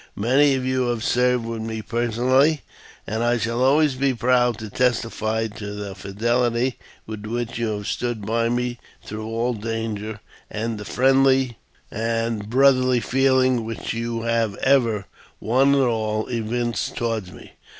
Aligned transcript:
Many 0.17 0.55
of 0.55 0.65
you 0.65 0.87
have 0.87 1.03
served 1.03 1.45
with 1.45 1.61
me 1.61 1.83
personally, 1.83 2.63
and 3.05 3.23
I 3.23 3.37
shall 3.37 3.53
JAMES 3.53 3.53
F. 3.53 3.53
BECKWOVRTH. 3.53 3.53
109 3.53 3.71
always 3.71 3.93
be 3.93 4.13
proud 4.15 4.57
to 4.57 4.69
testify 4.71 5.45
to 5.45 5.73
the 5.75 5.93
fidelity 5.93 6.79
with 7.05 7.23
which 7.27 7.59
you 7.59 7.67
have 7.77 7.85
stood 7.85 8.25
by 8.25 8.49
me 8.49 8.79
through 9.03 9.27
all 9.27 9.53
danger, 9.53 10.19
and 10.49 10.79
the 10.79 10.85
friendly 10.85 11.59
and 11.91 12.49
brotherly 12.49 12.99
feeling 12.99 13.63
which 13.63 13.93
you 13.93 14.23
have 14.23 14.55
ever, 14.55 15.05
one 15.37 15.75
and 15.75 15.83
all, 15.83 16.25
evinced 16.31 16.95
towards 16.95 17.31
me. 17.31 17.51